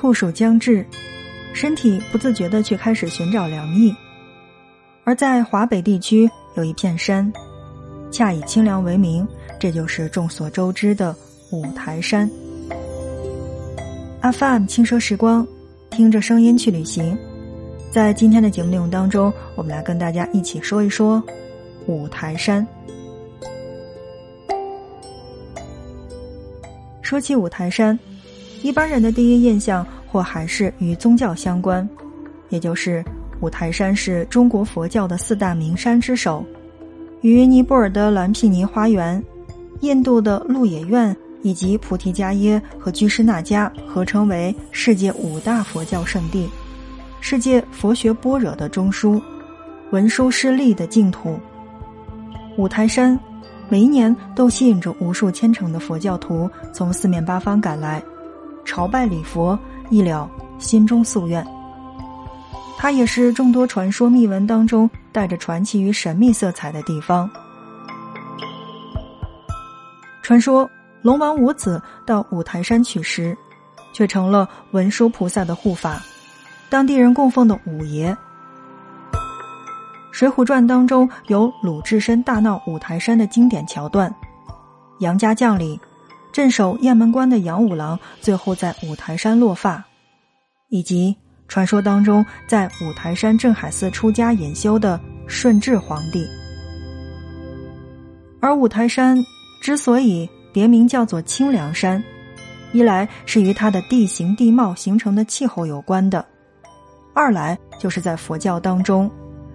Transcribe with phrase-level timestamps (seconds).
[0.00, 0.86] 酷暑将至，
[1.52, 3.94] 身体不自觉的却开始寻找凉意。
[5.04, 7.30] 而在华北地区有一片山，
[8.10, 9.28] 恰以清凉为名，
[9.58, 11.14] 这就是众所周知的
[11.52, 12.30] 五台山。
[14.22, 15.46] 阿 m 轻奢时光，
[15.90, 17.16] 听着声音去旅行。
[17.92, 21.22] 在今天的节目内容当中，我们来跟大家一起说一说
[21.86, 22.66] 五台山。
[27.02, 27.98] 说起五台山，
[28.62, 31.88] 一般人的第一印象或还是与宗教相关，
[32.48, 33.04] 也就是
[33.40, 36.44] 五台山是中国佛教的四大名山之首，
[37.22, 39.22] 与尼泊尔的蓝毗尼花园、
[39.80, 46.48] 印度的鹿野苑以及菩提迦耶和居士那迦合称为世界五大佛教圣地。
[47.20, 49.20] 世界佛学般若的中枢，
[49.90, 51.38] 文殊师利的净土，
[52.58, 53.18] 五台山，
[53.68, 58.02] 每一年都吸引着无数虔诚的佛教徒从四面八方赶来，
[58.64, 59.58] 朝拜礼佛，
[59.90, 61.46] 一了心中夙愿。
[62.78, 67.30] 它也是众多传说秘闻当中带着传奇与神秘色彩的地方。
[70.22, 70.70] 传说
[71.02, 73.36] 龙王五子到五台山取食，
[73.92, 76.00] 却成了文殊菩萨的护法。
[76.68, 78.14] 当地人供奉的五爷，
[80.12, 84.14] 《水浒传》当中有鲁智深大闹五台山的经典桥段，
[85.00, 85.80] 杨家将里
[86.32, 89.84] 镇守雁门关的杨五郎最后在五台山落发，
[90.68, 91.16] 以及
[91.48, 96.26] 传说当中在五台山镇海寺出家隐修的顺治皇帝。
[98.40, 99.18] 而五台山
[99.60, 102.02] 之所以别名叫做清凉山，
[102.72, 106.24] 一来是与它的地形地貌形成的气候有关的。
[107.12, 109.10] 二来就是在佛教当中，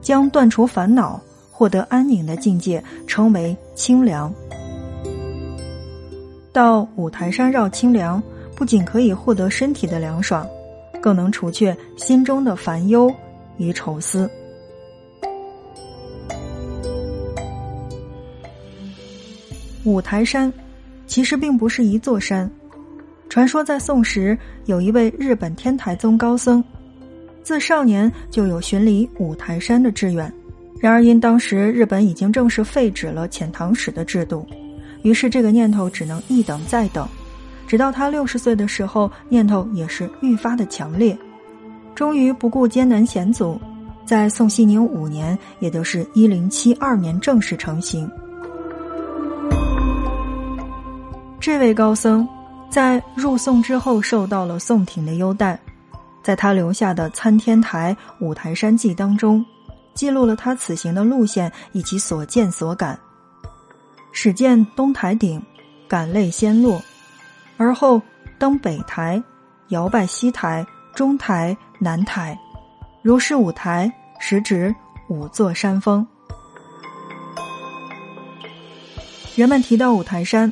[0.00, 4.34] 将断除烦恼、获得安宁的境界称为清凉。
[6.56, 8.22] 到五台山绕清凉，
[8.54, 10.48] 不仅可以获得身体的凉爽，
[11.02, 13.14] 更能除却心中的烦忧
[13.58, 14.26] 与愁思。
[19.84, 20.50] 五台山
[21.06, 22.50] 其实并不是一座山，
[23.28, 26.64] 传说在宋时有一位日本天台宗高僧。
[27.42, 30.32] 自少年就有巡礼五台山的志愿，
[30.80, 34.46] 然而因当时日本已经正式废止了遣唐使的制度，
[35.06, 37.08] 于是这个念头只能一等再等，
[37.64, 41.16] 直到他六十岁的时候，念头也是愈发的强烈，
[41.94, 43.56] 终于不顾艰难险阻，
[44.04, 48.10] 在宋熙宁五年，也就是一零七二年正式成行。
[51.38, 52.28] 这位高僧
[52.68, 55.56] 在入宋之后，受到了宋廷的优待。
[56.20, 59.46] 在他留下的《参天台五台山记》当中，
[59.94, 62.98] 记录了他此行的路线以及所见所感。
[64.18, 65.40] 始见东台顶，
[65.86, 66.82] 感泪先落，
[67.58, 68.00] 而后
[68.38, 69.22] 登北台，
[69.68, 72.36] 摇拜西台、中台、南台，
[73.02, 74.74] 如是五台，实指
[75.10, 76.04] 五座山峰。
[79.34, 80.50] 人们提到五台山，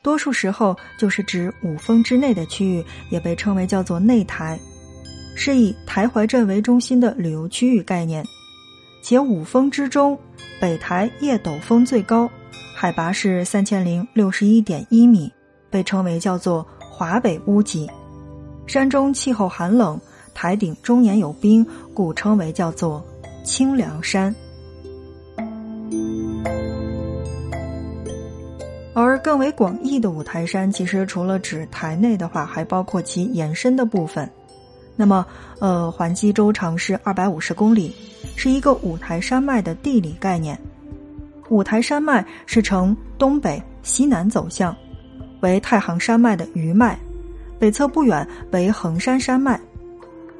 [0.00, 4.58] 多数时候就是指五峰之内的区域，也被称为叫做内台。
[5.36, 8.24] 是以台怀镇为中心的旅游区域概念，
[9.02, 10.16] 且五峰之中，
[10.60, 12.30] 北台叶斗峰最高，
[12.74, 15.30] 海拔是三千零六十一点一米，
[15.68, 17.90] 被称为叫做华北屋脊。
[18.64, 20.00] 山中气候寒冷，
[20.32, 23.04] 台顶终年有冰，故称为叫做
[23.44, 24.32] 清凉山。
[28.94, 34.30] 而更为广义的五台山，其实除了指台内的话，还包括其延伸的部分。
[34.94, 35.26] 那么，
[35.58, 37.94] 呃，环基周长是二百五十公里，
[38.36, 40.58] 是一个五台山脉的地理概念。
[41.48, 44.74] 五台山脉是呈东北西南走向，
[45.40, 46.98] 为太行山脉的余脉，
[47.58, 49.60] 北侧不远为衡山山脉。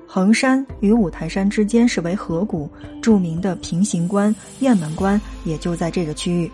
[0.07, 2.69] 衡山与五台山之间是为河谷，
[3.01, 6.51] 著名的平型关、雁门关也就在这个区域。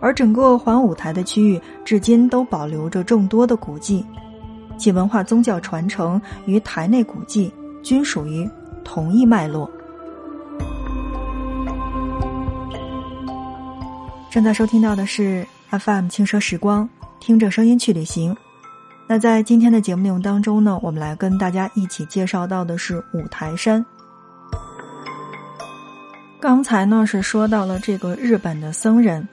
[0.00, 4.04] 而整个环五台的区域，至今都保留着众多的古迹。
[4.78, 8.48] 其文化宗教传承与台内古迹均属于
[8.84, 9.68] 同一脉络。
[14.30, 16.88] 正在收听到的是 FM 轻奢时光，
[17.18, 18.36] 听着声音去旅行。
[19.06, 23.84] 那在今天的节目内容当中呢，我们来跟大家一起介绍到的是五台山。
[26.38, 29.26] 刚才呢是说到了这个日本的僧人。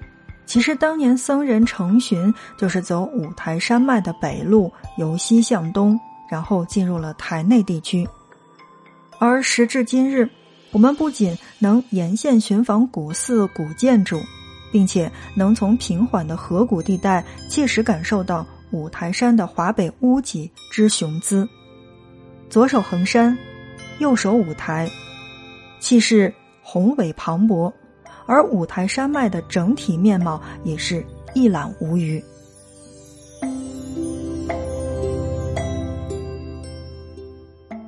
[0.45, 6.00] 其实当年僧人成群，就是走五台山脉的北路，由西向东，
[6.30, 8.07] 然后进入了台内地区。
[9.19, 10.30] 而时至今日，
[10.71, 14.21] 我们不仅能沿线寻访古寺古建筑，
[14.75, 21.48] 并且能从平缓的河谷地带切实感受到五台山的华北屋脊之雄姿。
[22.50, 23.38] 左手衡山，
[24.00, 24.92] 右手五台，
[25.80, 27.72] 气势宏伟磅礴，
[28.25, 31.01] 而五台山脉的整体面貌也是
[31.33, 32.22] 一览无余。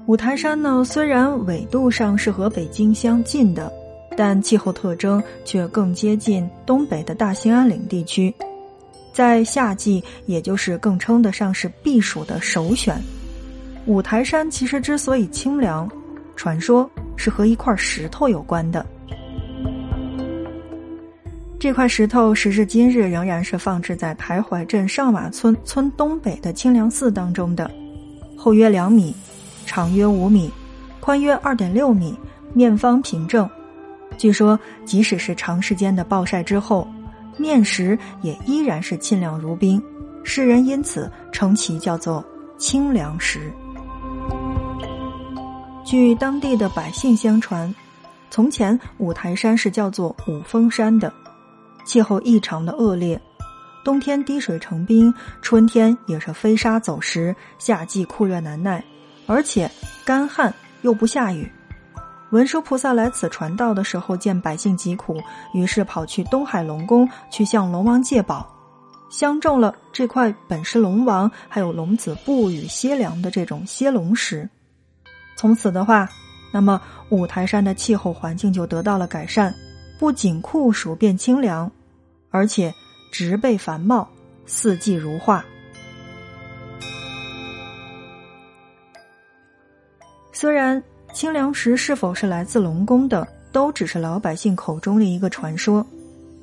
[0.05, 3.69] 五台山呢，虽然纬度上是和北京相近的，
[4.17, 8.33] 但气候特征却更接近东北的大兴安岭地区，
[9.13, 12.99] 在夏季，也就是更称得上是避暑的首选。
[13.85, 15.87] 五台山其实之所以清凉，
[16.35, 18.83] 传说是和一块石头有关的。
[21.59, 27.69] 这块石头时至今日仍然是放置在徘徊镇上瓦村村东北的清凉寺当中的，
[28.35, 29.15] 厚约两米。
[29.65, 30.49] 长约五米，
[30.99, 32.17] 宽约二点六米，
[32.53, 33.47] 面方平正。
[34.17, 36.87] 据说，即使是长时间的暴晒之后，
[37.37, 39.81] 面食也依然是沁凉如冰。
[40.23, 42.25] 世人因此称其叫做
[42.57, 43.51] “清凉石”。
[45.85, 47.73] 据当地的百姓相传，
[48.29, 51.13] 从前五台山是叫做五峰山的，
[51.85, 53.21] 气候异常的恶劣，
[53.85, 58.83] 冬天滴水成冰，春天也是飞沙走石，夏季酷热难耐。
[59.27, 59.69] 而且
[60.03, 61.49] 干旱又不下雨，
[62.31, 65.21] 文殊菩萨来此传道的时候，见百姓疾苦，
[65.53, 68.45] 于是跑去东海龙宫去向龙王借宝，
[69.09, 74.49] 相中了这块本是龙王还有龙子不雨歇凉的这种歇龙石。
[75.37, 76.09] 从此的话，
[76.51, 79.53] 那么五台山的气候环境就得到了改善，
[79.97, 81.71] 不仅酷暑变清凉，
[82.29, 82.73] 而且
[83.09, 84.05] 植被繁茂，
[84.45, 85.45] 四季如画。
[90.33, 90.83] 虽然
[91.13, 95.85] 清凉石是否是来自龙宫的，都只是老百姓口中的一个传说，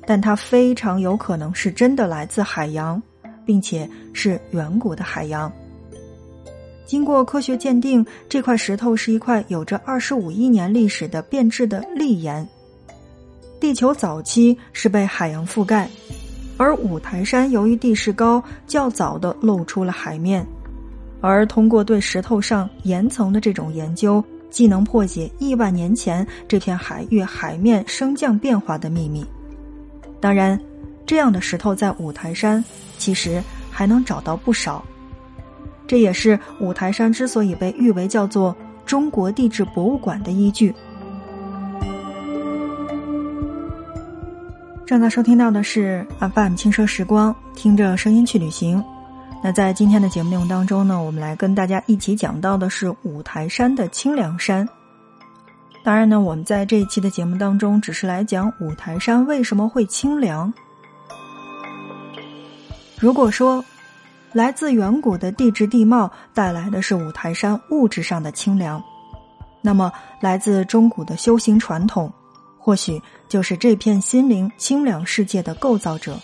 [0.05, 3.01] 但它非常有可能是真的来自海洋，
[3.45, 5.51] 并且是远古的海洋。
[6.85, 12.47] 经过科学鉴定，这块石头是一块有着二十五亿年历史的变质的砾岩。
[13.59, 15.89] 地球早期是被海洋覆盖，
[16.57, 20.45] 而五台山由于地势高，较早的露出了海面。
[21.21, 24.23] 而通过对石头上岩层的这种研究，
[24.55, 29.25] 既能破解亿万年前这片海域海面升降变化的秘密。
[30.21, 30.57] 当然，
[31.05, 32.63] 这样的石头在五台山
[32.97, 34.81] 其实还能找到不少。
[35.85, 38.55] 这也是五台山之所以被誉为叫做
[38.85, 40.73] 中国地质博物馆的依据。
[44.85, 48.81] 正在收听到的是 FM 轻奢时光，听着声音去旅行。
[49.47, 54.67] 那在今天的节目内容当中呢，我们来跟大家一起讲到的是五台山的清凉山。
[55.83, 60.51] 当然呢，我们在这一期的节目当中，只是来讲五台山为什么会清凉。
[62.97, 63.63] 如果说
[64.33, 68.83] 来自远古的地质地貌带来的是五台山物质上的清凉，
[69.61, 72.11] 那么来自中古的修行传统，
[72.57, 72.99] 或许
[73.29, 76.17] 就是这片心灵清凉世界的构造者。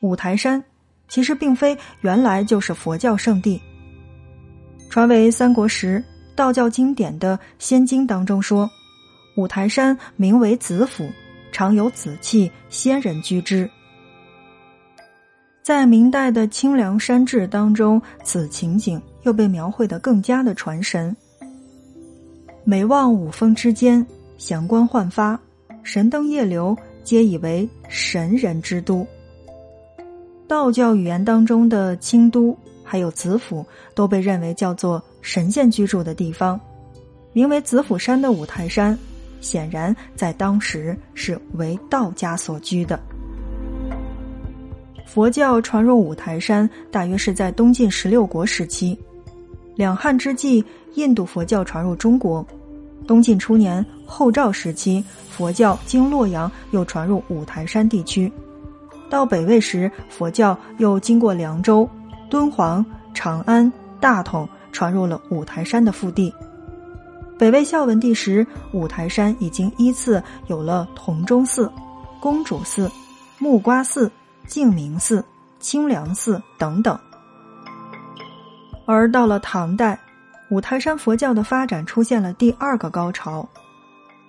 [0.00, 0.60] 五台山。
[1.08, 3.60] 其实并非原来就是佛教圣地。
[4.88, 6.02] 传为三国时
[6.34, 8.70] 道教经典的《仙经》当中说，
[9.36, 11.08] 五台山名为子府，
[11.50, 13.68] 常有紫气，仙人居之。
[15.62, 21.14] 在明代的《清凉山志》当中，此情景又被描绘的更加的传神。
[22.64, 24.04] 每望五峰之间，
[24.38, 25.38] 祥光焕发，
[25.82, 29.06] 神灯夜流，皆以为神人之都。
[30.52, 32.54] 道教语言当中的清都
[32.84, 36.60] 还有子府都被认为叫做神仙居住的地方，
[37.32, 38.96] 名为子府山的五台山，
[39.40, 43.00] 显然在当时是为道家所居的。
[45.06, 48.94] 佛教传入五台山，大约是在东晋十六国时期。
[49.74, 50.62] 两汉之际，
[50.96, 52.44] 印度佛教传入中国；
[53.06, 58.30] 东晋初年后赵时期，佛教经洛阳又传入五台山地区。
[59.12, 61.86] 到北魏时，佛教又经过凉州、
[62.30, 66.34] 敦煌、长安、大同，传入了五台山的腹地。
[67.38, 71.70] 北魏孝文帝时，五台山已经依次有了同中寺、
[72.20, 72.90] 公主寺、
[73.36, 74.10] 木瓜寺、
[74.46, 75.22] 净明寺、
[75.60, 76.98] 清凉寺等等。
[78.86, 80.00] 而到了唐代，
[80.48, 83.46] 五台山佛教的发展出现了第二个高潮。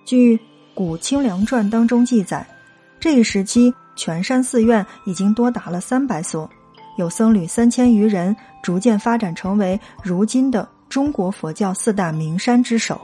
[0.04, 0.36] 据
[0.74, 2.46] 《古清凉传》当中记载，
[3.00, 3.74] 这一时期。
[3.96, 6.48] 全山寺院已经多达了三百所，
[6.96, 13.00] 有僧侣三千余人，逐渐发展成为如今的中国佛教四大名山之首。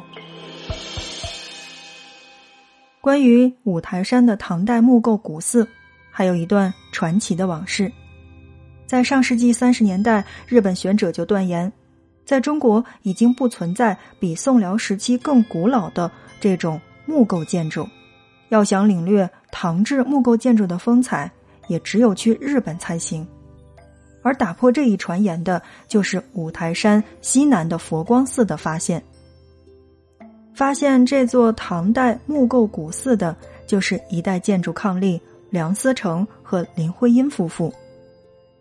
[3.00, 5.66] 关于五台山的唐代木构古寺，
[6.11, 7.90] 还有一段传奇的往事。
[8.87, 11.73] 在上世纪三十年代，日本学者就断言，
[12.26, 17.88] 在中国已经不存在比宋辽时期更古老的这种木构建筑。
[18.50, 21.28] 要想领略唐制木构建筑的风采，
[21.66, 23.26] 也只有去日本才行。
[24.23, 29.02] 而打破这一传言的，就是五台山西南的佛光寺的发现。
[30.54, 33.35] 发现这座唐代木构古寺的，
[33.66, 37.73] 就是一代建筑伉俪梁思成和林徽因夫妇。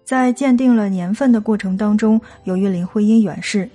[0.05, 3.69] 在鉴定了年份的过程当中，由于林徽因远逝，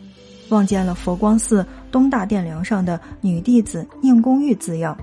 [0.49, 4.97] 望见了佛光寺东大殿梁上的“女弟子宁公玉”字样，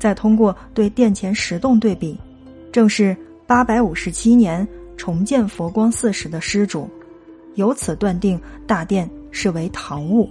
[0.00, 2.18] 再通过对殿前石洞对比，
[2.72, 3.16] 正是
[3.46, 4.66] 八百五十七年。
[4.96, 6.86] 重建佛光寺时的施主，
[7.54, 10.28] 由此断定大殿是为唐物。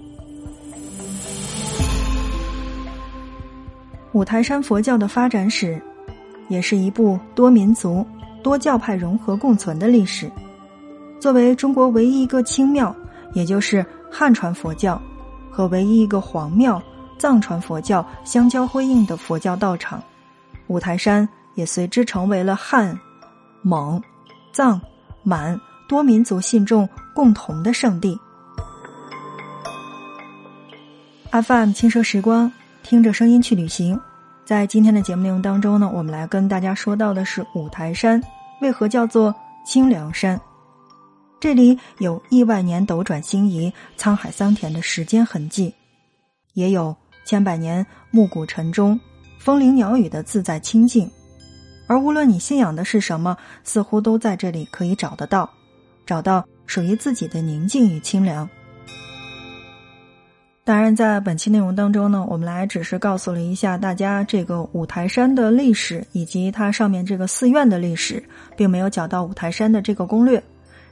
[4.11, 5.81] 五台山佛教的发展史，
[6.49, 8.05] 也是一部多民族、
[8.43, 10.31] 多教派融合共存的历史。
[11.19, 12.95] 作为中国唯一一个清庙，
[13.33, 15.01] 也就是汉传佛教，
[15.49, 16.79] 和唯一一个皇庙
[17.19, 20.01] 藏传佛教相交辉映的佛教道场，
[20.67, 22.97] 五台山也随之成为了汉、
[23.61, 24.01] 蒙。
[24.51, 24.81] 藏、
[25.21, 25.57] 满
[25.88, 28.19] 多民族信众共同的圣地。
[31.31, 33.99] FM 轻奢时光，听着声音去旅行。
[34.43, 38.21] 在今天的节目内容当中呢，我们来跟大家说到的是五台山
[38.61, 39.33] 为何叫做
[39.63, 40.41] 清凉山？
[41.39, 45.73] 这里有亿万年斗转星移、沧海桑田的时间痕迹，
[46.53, 46.93] 也有
[47.29, 49.00] 千百年暮鼓晨钟、
[49.38, 51.07] 风铃鸟语的自在清静。
[51.86, 55.48] 而无论你信仰的是什么，似乎都在这里可以找得到，
[56.07, 58.50] 找到属于自己的宁静与清凉。
[60.63, 68.24] 当然，在本期内容当中呢，我们来只是告诉了一下大家这个五台山的历史以及它上面这个寺院的历史，
[68.57, 70.43] 并没有讲到五台山的这个攻略。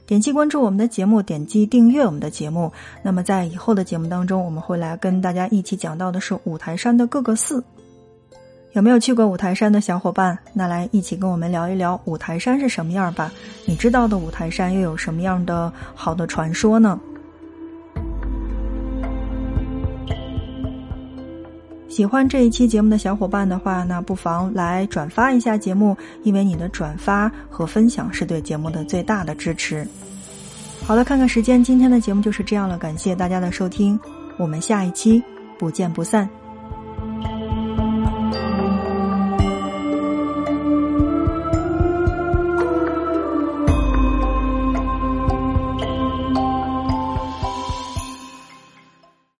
[0.08, 2.72] 点击关注我们的节目，点击订阅我们的节目。
[3.02, 7.62] 那么在以后的节目当中，我们会来跟大家一起讲到的是五台山的各个寺。
[8.72, 10.38] 有没有去过五台山的小伙伴？
[10.54, 13.30] 那来一起跟我们聊一聊五台山是什么样吧？
[13.66, 16.98] 你知道的五台山又有什么样的好的传说呢？
[21.88, 29.86] 喜欢这一期节目的小伙伴的话，那不妨来转发一下节目，因为你的转发和分享是对节目的最大的支持。
[30.86, 33.98] 好了，看看时间，今天的节目就是这样了，感谢大家的收听，
[34.36, 35.22] 我们下一期
[35.58, 36.28] 不见不散。